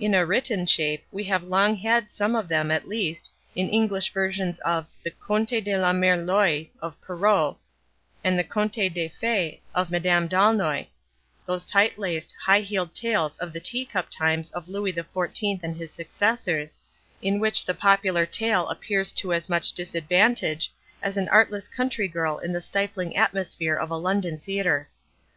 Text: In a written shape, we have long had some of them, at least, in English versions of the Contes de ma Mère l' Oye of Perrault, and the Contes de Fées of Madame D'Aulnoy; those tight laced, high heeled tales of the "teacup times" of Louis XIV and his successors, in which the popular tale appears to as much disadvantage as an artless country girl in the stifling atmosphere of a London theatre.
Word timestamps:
In 0.00 0.14
a 0.14 0.26
written 0.26 0.66
shape, 0.66 1.06
we 1.12 1.22
have 1.30 1.44
long 1.44 1.76
had 1.76 2.10
some 2.10 2.34
of 2.34 2.48
them, 2.48 2.72
at 2.72 2.88
least, 2.88 3.32
in 3.54 3.68
English 3.68 4.12
versions 4.12 4.58
of 4.64 4.88
the 5.04 5.12
Contes 5.12 5.62
de 5.62 5.78
ma 5.78 5.92
Mère 5.92 6.18
l' 6.18 6.28
Oye 6.32 6.70
of 6.82 7.00
Perrault, 7.00 7.56
and 8.24 8.36
the 8.36 8.42
Contes 8.42 8.92
de 8.92 9.08
Fées 9.08 9.60
of 9.72 9.88
Madame 9.88 10.26
D'Aulnoy; 10.26 10.88
those 11.46 11.64
tight 11.64 11.96
laced, 12.00 12.34
high 12.46 12.62
heeled 12.62 12.92
tales 12.96 13.36
of 13.36 13.52
the 13.52 13.60
"teacup 13.60 14.08
times" 14.10 14.50
of 14.50 14.68
Louis 14.68 14.92
XIV 14.92 15.60
and 15.62 15.76
his 15.76 15.92
successors, 15.92 16.76
in 17.22 17.38
which 17.38 17.64
the 17.64 17.72
popular 17.72 18.26
tale 18.26 18.66
appears 18.70 19.12
to 19.12 19.32
as 19.32 19.48
much 19.48 19.70
disadvantage 19.72 20.72
as 21.00 21.16
an 21.16 21.28
artless 21.28 21.68
country 21.68 22.08
girl 22.08 22.40
in 22.40 22.52
the 22.52 22.60
stifling 22.60 23.14
atmosphere 23.16 23.76
of 23.76 23.92
a 23.92 23.96
London 23.96 24.36
theatre. 24.36 24.88